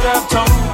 [0.00, 0.69] should have told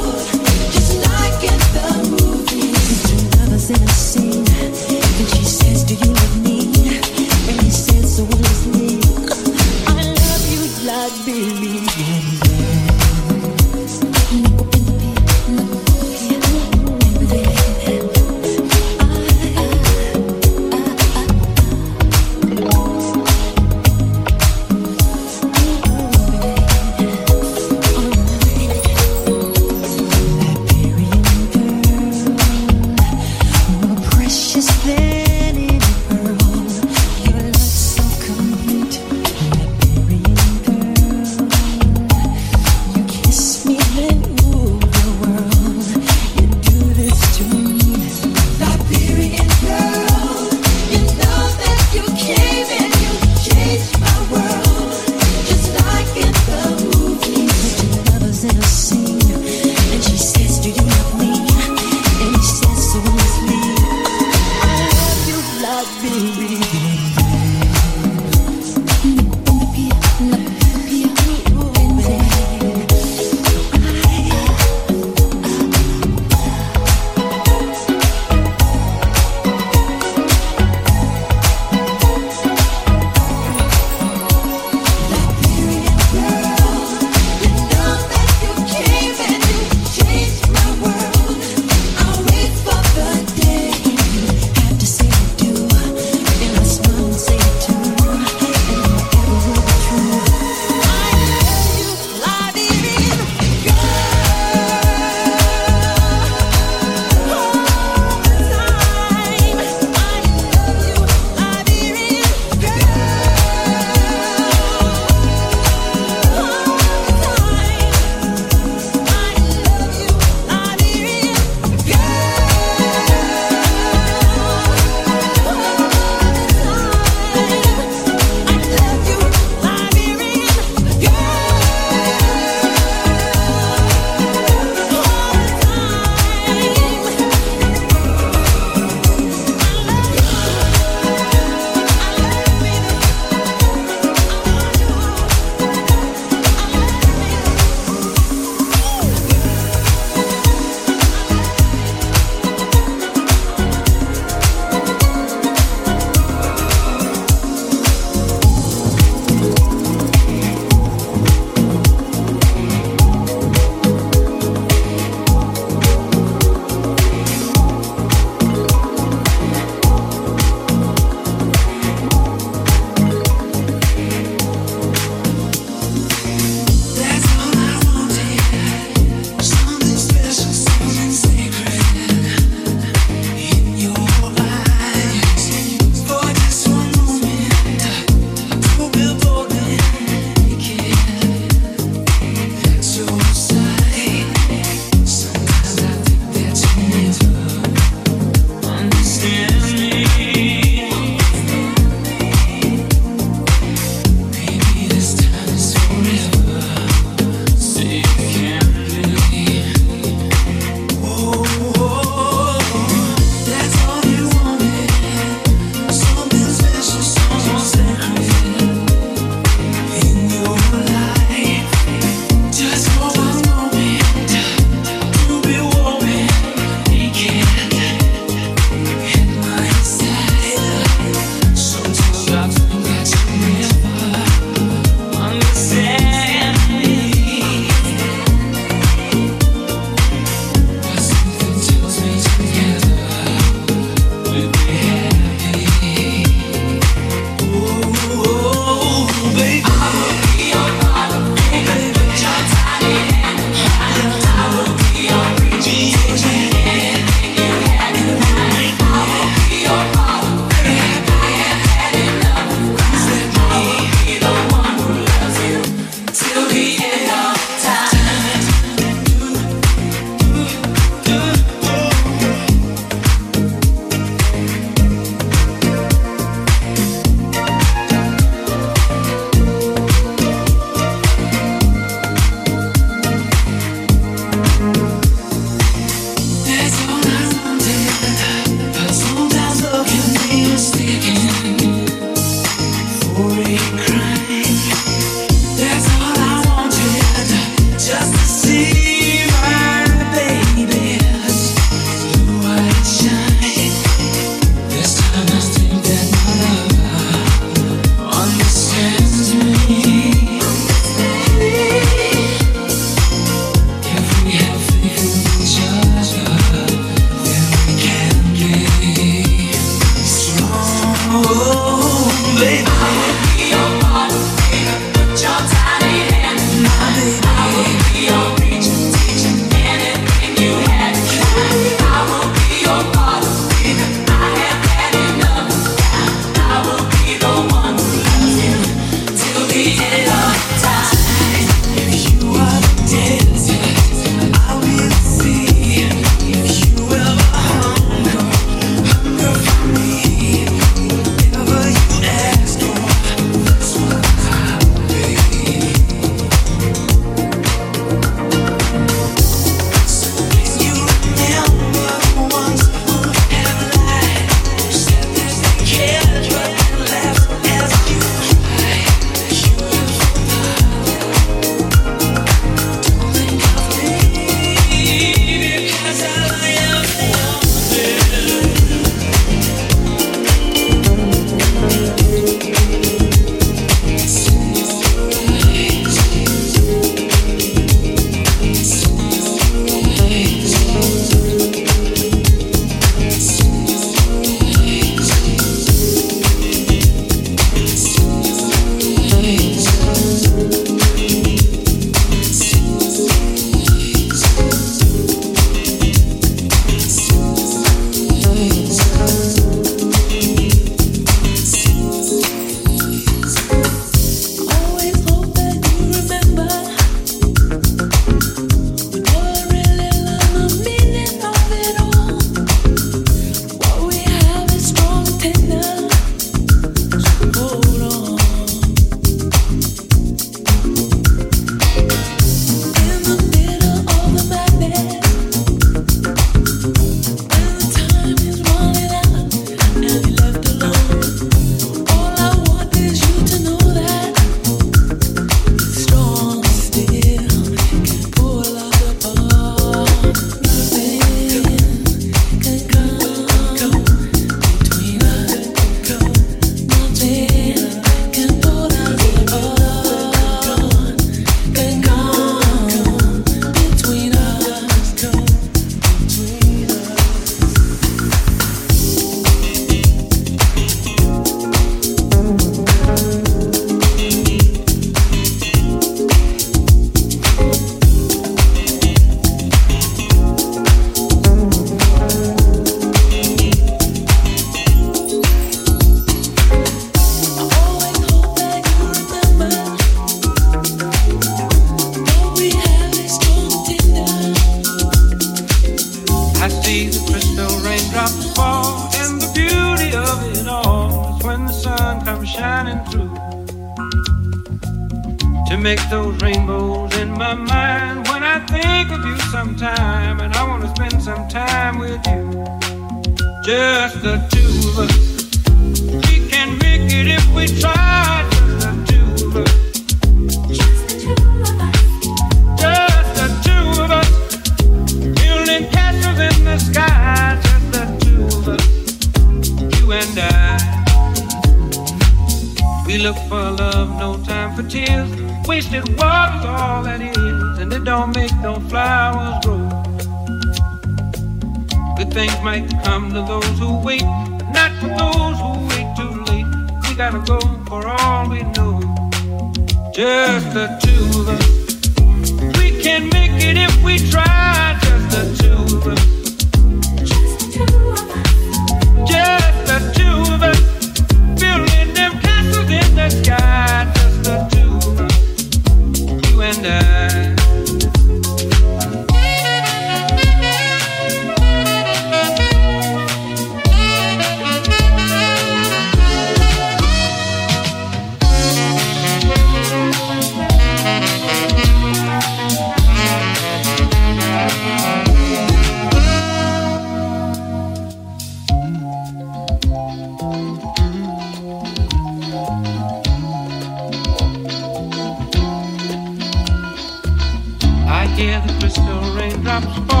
[599.59, 600.00] crystal